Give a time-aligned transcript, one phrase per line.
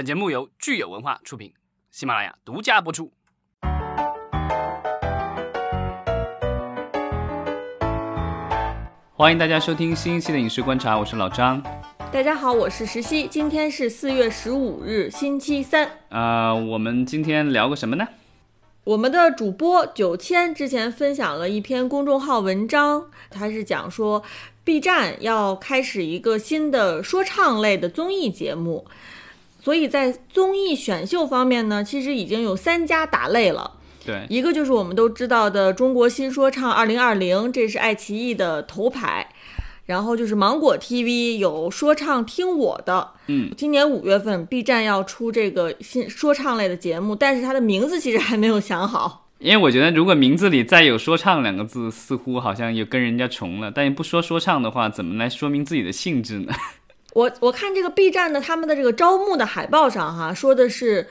[0.00, 1.52] 本节目由聚友文化出品，
[1.90, 3.12] 喜马拉雅独家播出。
[9.12, 11.62] 欢迎大家收听新一期的《影视观察》，我是老张。
[12.10, 13.26] 大家好，我是石溪。
[13.26, 15.86] 今天是四月十五日，星期三。
[16.08, 18.08] 呃，我们今天聊个什么呢？
[18.84, 24.22] 我们的主播九千之前分享了一篇公众号文章，他是讲说
[24.64, 28.86] B 站要开始一个新的说唱类的综艺节目，
[29.60, 33.72] 所以在综艺选秀方面呢，其实已经有三家打擂了。
[34.04, 39.28] 对，一个就是我们都知道的中国新说唱二零二零，这是爱奇艺的头牌。
[39.86, 49.26] 然后就是芒果 TV 有说唱听我的，嗯，今年五月份 B 站要出这个新说唱类的节目，但是它的名字其实还没有想好。
[49.40, 53.72] 因为我觉得如果名字里再有说唱两个字，似乎好像又跟人家重了。
[53.74, 56.52] 但你不说说唱的话，怎么来说明自己的性质呢？
[57.14, 61.08] 我我看这个 B 站的他们的这个招募的海报上哈，说的是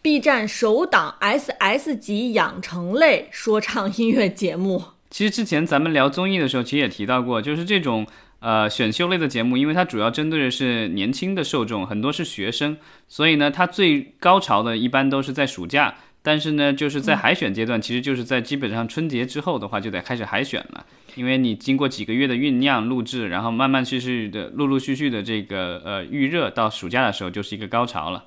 [0.00, 4.82] B 站首档 SS 级养成类说唱音乐节目。
[5.10, 8.06] 其实之前咱们聊综艺的时候，其实也提到过，就是这种
[8.38, 12.76] 呃选秀类的节目，因为它主要针对的是年轻的受众，很多是学生，
[13.08, 15.96] 所以呢，它最高潮的一般都是在暑假。
[16.22, 28.26] 但是呢，就是在海选阶段，其实就是在基本上春节之后的话，就得开始海选了，因为你经过几个月的酝酿、录制，然后慢慢续续的、陆陆续续的这个呃预热，到暑假的时候就是一个高潮了。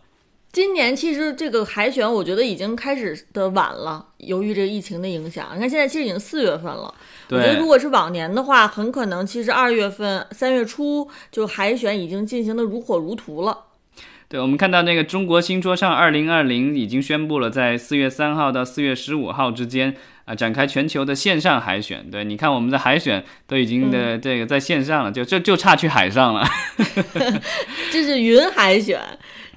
[0.51, 5.49] 今年其实这个海选，我觉得已经开始的晚了，由于这个疫情的影响。
[5.55, 6.93] 你看现在其实已经四月份了，
[7.29, 13.65] 我觉得如果是往年的话，很可能其实二月份、三月初就海选已经进行的如火如荼了。
[14.33, 19.95] 对，我们看到那个中国新说唱二零二零已经宣布了，在四月三号到四月十五号之间
[20.25, 22.09] 啊展开全球的线上海选。
[22.09, 26.43] 对，你看我们的海选都已经的这个在线上了，就就就差去海上了。
[27.93, 28.99] 这是云海选。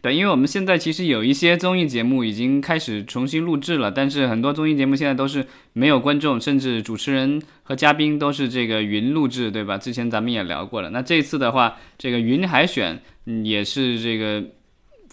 [0.02, 9.78] 对，因为我们现在其实有一些综艺节目已经开始重新录制了，但是很多综艺节目现在都是没有观众，甚至主持人和嘉宾都是这个云录制，对吧？
[9.78, 10.90] 之前咱们也聊过了。
[10.90, 13.00] 那这次的话，这个云海选
[13.42, 14.44] 也是这个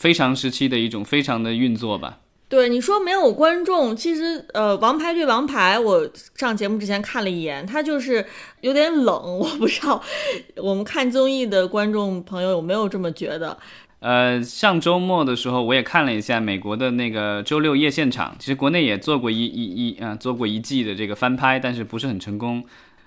[0.03, 2.19] 非常时期的一种非常的运作吧？
[2.49, 6.05] 对，你说没有观众，其实呃，《王牌对王牌》，我
[6.35, 8.25] 上节目之前看了一眼，它就是
[8.59, 10.03] 有点冷， 我不知道
[10.57, 13.57] 我们看综艺的观众朋友有没有这么觉得。
[14.01, 22.61] 呃，上周末的时候我也看了一下美国的那个周六夜现场，其实国内也做过一一一啊，做过一季的这个翻拍，但是不是很成功，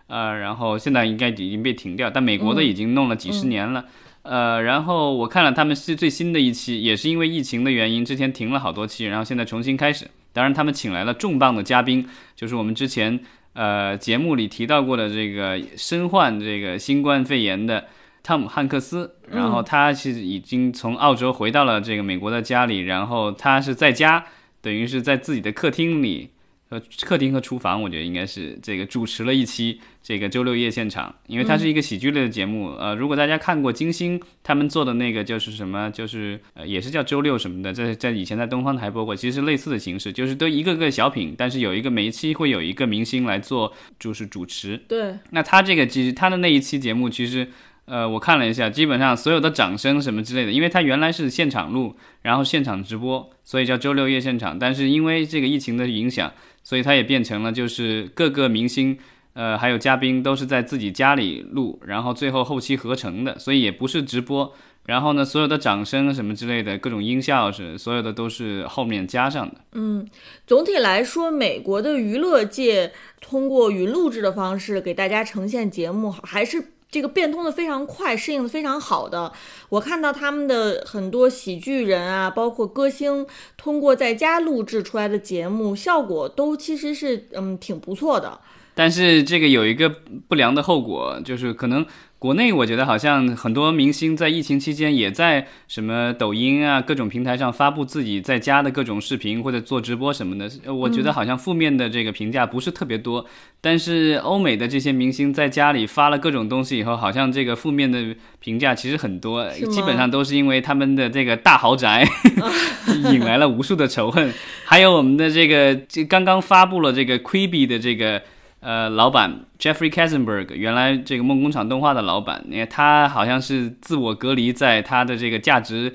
[0.07, 3.85] 呃，然后现在应该已经被停掉，但美国的已经弄了几十年了，
[4.29, 13.21] 呃，然后我看了他们是最新的一期，也是因为疫情的原因，之前停了好多期，然后现在重新开始，当然他们请来了重磅的嘉宾，就是我们之前
[13.55, 17.85] 呃节目里提到过的这个身患这个新冠肺炎的。
[18.23, 24.25] 汤姆汉克斯，然后他其实已经从澳洲回到了这个美国的家里，然后他是在家，
[24.61, 26.31] 等于是在自己的客厅里，
[26.69, 47.49] 呃，客厅和厨房，我觉得应该是这个主持了一期这个周六夜现场，因为它是一个喜剧类的节目，呃，如果大家看过金星他们做的那个就是什么，就是呃也是叫周六什么的，在在以前在东方台播过，其实类似的形式，就是都一个个小品，但是有一个每一期会有一个明星来做就是主持，对，那他这个其实他的那一期节目其实。
[47.89, 54.59] 呃，我看了一下，基本上所有的掌声什么之类的，因为它原来是现场录，然后现场直播，所以叫周六夜现场。
[54.59, 56.33] 但是因为这个疫情的影响，
[56.67, 58.99] 所以它也变成了就是各个明星，
[59.35, 64.53] 呃，还有嘉宾都是在自己家里录，然后最后后期合成的，所以也不是直播。
[64.87, 69.61] 然后呢，所有的掌声什么之类的各种音效是所有的都是后面加上的。
[69.75, 70.05] 嗯，
[70.45, 76.73] 总体来说，美国的娱乐界通过云录制的方式给大家呈现节目，还是。
[76.97, 79.31] 这个变通的非常快，适应的非常好的。
[79.69, 83.27] 我看到他们的很多喜剧人啊，包括歌星，
[83.59, 88.41] 通过在家录制出来的节目，效果都其实是嗯挺不错的。
[88.75, 89.95] 但是这个有一个
[90.27, 91.85] 不良的后果，就是可能。
[92.27, 103.25] 国内我觉得好像很多明星在疫情期间也在什么抖音啊各种平台上发布自己在家的各种视频或者做直播什么的，我觉得好像负面的这个评价不是特别多。
[103.61, 108.05] 但是欧美的这些明星在家里发了各种东西以后，好像这个负面的
[108.41, 112.05] 评价其实很多，基本上都是因为他们的这个大豪宅
[113.13, 114.35] 引来了无数的仇恨。
[114.65, 118.21] 还有我们的这个这刚刚发布了这个 Quibi 的这个。
[118.61, 125.95] 呃，老板 Jeffrey Katzenberg，原来这个梦工厂动画的老板，你看他好像是自我隔离在他的这个价值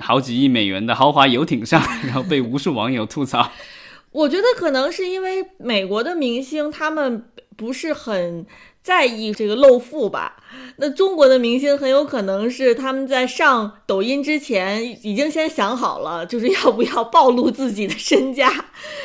[0.00, 3.50] 好几亿美元的豪华游艇上，然后被无数网友吐槽。
[4.12, 7.24] 我觉得可能是因为美国的明星他们
[7.56, 8.46] 不是很
[8.80, 10.36] 在意这个露富吧。
[10.76, 18.52] 那中国的明星很有可能是他们在上抖音之前已经先想好了，就是要不要暴露自己的身家，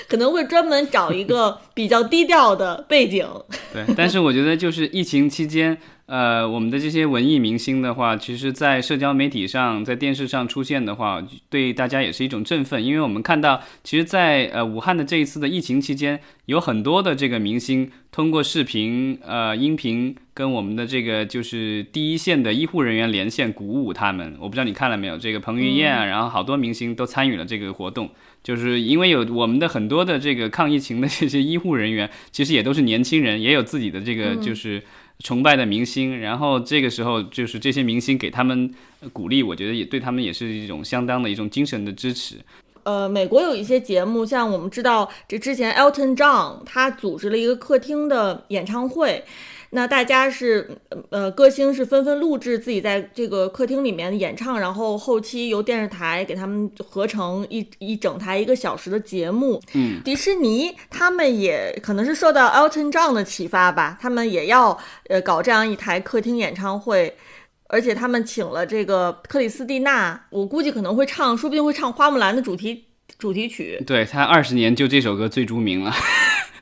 [0.09, 3.25] 可能会专门找一个比较低调的背景。
[3.71, 5.77] 对，但是我觉得就是疫情期间。
[6.07, 12.83] 呃，我们的这些文艺明星的话，其实，在社交媒体上，在电视上出现的话，对大家也是一种振奋。
[12.83, 24.35] 因为我们看到，其实，在呃武汉的这一次的疫情期间，有很多的这个明星通过视频、呃音频，跟我们的这个就是第一线的医护人员连线，鼓舞他们。
[24.39, 25.15] 我不知道你看了没有？
[25.15, 28.09] 这个彭于晏啊，然后好多明星都参与了这个活动，
[28.43, 34.81] 就是因为有我们的很多的这个抗疫情的这些医护人员，其实也都是年轻人，也有自己的这个就是。
[35.21, 38.73] 崇拜的明星，然后这个时候就是这些明星给他们
[39.11, 42.35] 鼓励，我觉得也对他们也是一种相当的一种精神的支持。
[42.83, 49.21] 呃，美国有一些节目，像我们知道，这之前 Elton John 他组织了一个客厅的演唱会。
[49.71, 50.67] 那大家是，
[51.09, 59.61] 呃，歌星是纷纷录制自己在这个客厅里面演唱，然后后期由电视台给他们合成一一整台一个小时的节目。
[59.73, 64.75] 嗯，迪士尼他们也可能是受到 Elton John 的启发吧，他们也要
[65.07, 67.15] 呃搞这样一台客厅演唱会，
[67.67, 72.85] 而且他们请了这个克里斯蒂娜，我估计可能会唱，说不定会唱花木兰的主题
[73.19, 73.83] 主题曲。
[73.85, 75.93] 对他二十年就这首歌最著名了。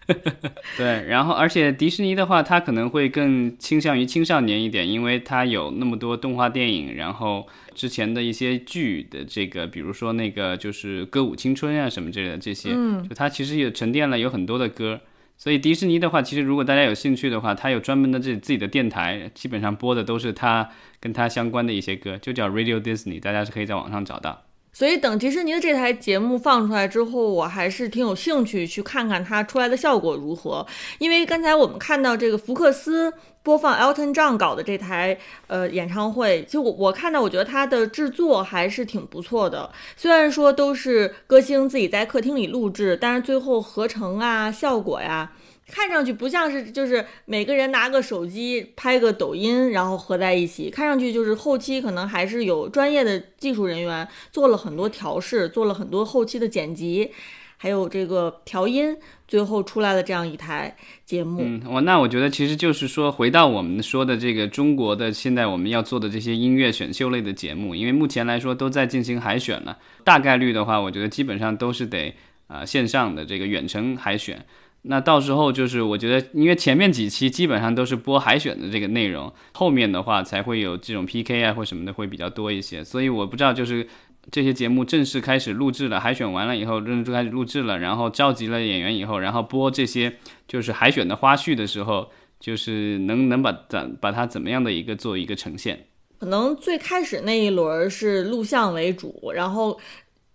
[0.78, 7.46] 对，然后而且迪士尼的话，它可能会更倾向于青少年一点，因为它有那么多动画电影，然后
[7.76, 15.02] 之前的一些剧的这个，比如说那个就是歌舞青春啊什么之类的这些，嗯就它其实也沉淀了有很多的歌。
[15.40, 20.68] 所以迪士尼的话，其实如果大家有兴趣的话，它有专门的这自己的电台，基本上播的都是它
[21.00, 24.47] 跟它相关的一些歌，就叫 Radio Disney，大家是可以在网上找到。
[24.78, 30.64] 所以等迪士尼的这台节目放出来之后，我还是挺有兴趣去看看它出来的效果如何。
[31.00, 39.68] 因为刚才我们看到这个福克斯播放 Elton John 搞的这台呃演唱会，就我我看到，我觉得它的制作还是挺不错的。
[39.96, 45.32] 虽然说都是歌星自己在客厅里录制，但是最后合成啊、效果呀。
[45.70, 50.70] 看上去不像是就是每个人拿个手机拍个抖音，然后合在一起。
[50.70, 57.12] 看上去就是后期可能还是有专业的技术人员做了很多调试，做了很多后期的剪辑，
[57.58, 58.96] 还有这个调音，
[59.28, 60.74] 最后出来的这样一台
[61.06, 61.42] 节目。
[61.44, 72.16] 嗯，我那我觉得其实就是说，回到我们说的这个中国的现在我们要做的这些音乐选秀类的节目，因为目前来说都在进行海选了，大概率的话，我觉得基本上都是得
[72.48, 74.46] 啊线上的这个远程海选。
[74.84, 82.82] 那到时候就是，我觉得，因为前面几期基本上都是播海选的这个内容，后面的话才会有这种 PK 啊或什么的会比较多一些。
[82.82, 83.86] 所以我不知道，就是
[84.32, 90.16] 这些节目正式开始录制了，海选完了以后，正式开始录制了，然后召集了演员以后，然后播这些
[90.48, 92.10] 就是海选的花絮的时候，
[92.40, 95.88] 就是能能把怎把它怎么样的一个做一个呈现？
[96.20, 99.78] 可能最开始那一轮是录像为主，然后。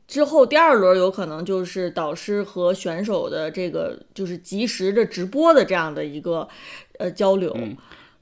[0.09, 6.47] 之后第二轮有可能就是导师和选手的这个就是及时的直播的这样的一个
[6.99, 7.57] 呃交流，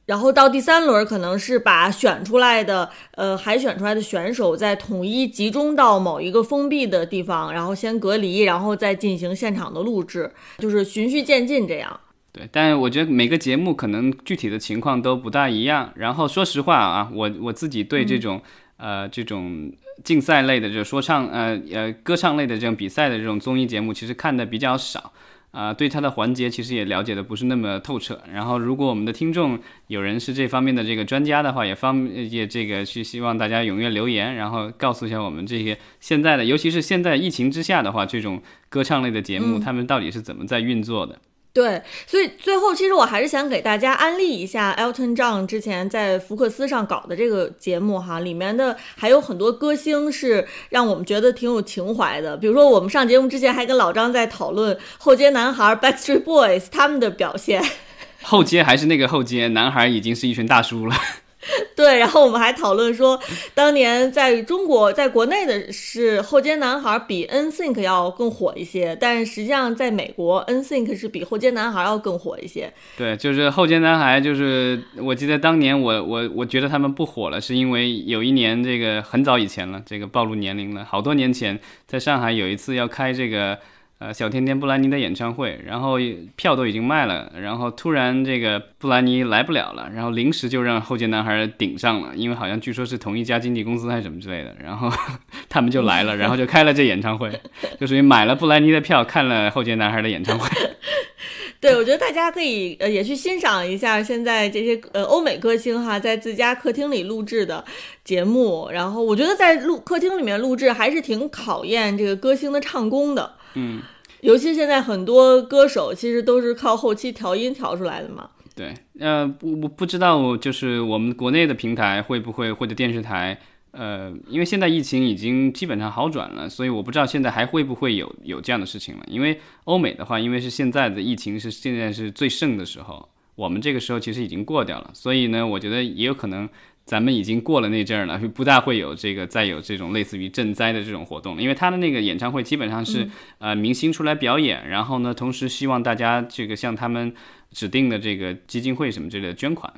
[0.07, 12.01] 然后到第三轮可能是把选出来的呃海选出来的选手再统一集中到某一个封闭的地方，然后先隔离，然后再进行现场的录制，就是循序渐进这样。
[12.33, 15.93] 对，但我觉得每个节目可能具体的情况都不大一样。
[15.97, 18.41] 然后说实话啊，我我自己对这种。
[18.83, 19.71] 呃，这种
[20.05, 25.13] 竞赛类的，就是说唱，呃呃，歌唱类的这种比赛的这种综艺节目，其实看的比较少，
[25.51, 28.21] 啊，对它的环节其实也了解的不是那么透彻。
[28.33, 29.59] 然后，如果我们的听众
[29.89, 41.19] 有人是这方面的这个专家的话，也方也这个是希望大家踊跃留言，然后告诉一下我们这些现在的，尤其是现在疫情之下的话，这种歌唱类的节目，他们到底是怎么在运作的？
[41.53, 52.37] 对，所以最后其实我还是想给大家安利一下 Elton John 之前在福克斯上搞的这个节目哈，里面的还有很多歌星是让我们觉得挺有情怀的。
[52.37, 57.61] 比如说我们上节目之前还跟老张在讨论后街男孩 Backstreet Boys 他们的表现，
[58.23, 60.95] 后街还是那个后街，男孩已经是一群大叔了。
[61.75, 63.19] 对，然后我们还讨论说，
[63.55, 72.71] 当年在中国，在国内的是后街男孩比 NSYNC 要更火一些，但实际上在美国，NSYNC 是比后街男孩要更火一些。
[72.97, 83.59] 对，就是后街男孩，就是我记得当年我我我觉得他们不火了，是因为有一年这个很早以前了，这个暴露年龄了，好多年前在上海有一次要开这个。
[84.01, 85.99] 呃，小甜甜布兰妮的演唱会，然后
[86.35, 94.91] 票都已经卖了，然后突然这个布兰妮来不了了，然后临时就让后街男孩顶上了，因为好像据说是同一家经纪公司还是什么之类的，然后
[95.51, 97.31] 他们就来了，然后就开了这演唱会，
[97.79, 100.49] 就属于买了布兰妮的票看了后街男孩的演唱会。
[101.61, 107.63] 对，我觉得大家可以呃也去欣赏一下现在这些呃欧美歌星哈在自家客厅里录制的
[108.03, 113.35] 节目，然后我觉得在录客厅里面录制还是挺考验这个歌星的唱功的。
[113.55, 113.83] 嗯，
[114.21, 118.31] 尤其现在很多歌手其实都是靠后期调音调出来的嘛。
[118.55, 123.39] 对，呃，不不不知道就是我们国内的平台会不会或者电视台。
[123.73, 129.05] 呃，因为现在疫情已经基本上好转了，所以我不知道现在还会不会有有这样的事情了。
[129.07, 136.49] 因为欧美的话，因为是现在的疫情是现在是最盛的时候，我们这个时候其实已经过掉了，所以呢，我觉得也有可能
[136.91, 147.15] 咱们已经过了那阵儿了，就不大会有这个再有这种类似于赈灾的这种活动，因为他的那个演唱会基本上是呃明星出来表演，然后呢，同时希望大家这个向他们
[147.53, 149.73] 指定的这个基金会什么之类的捐款。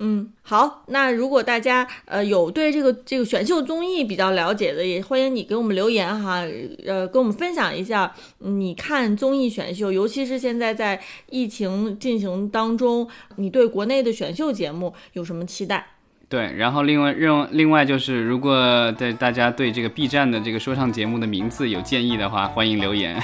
[0.00, 6.40] 嗯，好，那如果大家呃有对这个这个选秀综艺比较了解的，也欢迎你给我们留言哈，
[6.86, 13.06] 呃，跟我们分享一下你看综艺选秀，尤其是现在在疫情进行当中，
[13.36, 15.88] 你对国内的选秀节目有什么期待？
[16.28, 23.20] 对，然后另外另另外就是，如果对大家对这个 B 站的这个说唱节目的名字有建议的话，欢迎留言，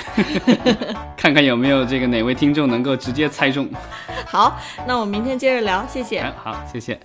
[1.16, 3.68] 看看有没有这个哪位听众能够直接猜中。
[4.26, 6.22] 好，那我们明天接着聊，谢谢。
[6.42, 7.00] 好，谢谢。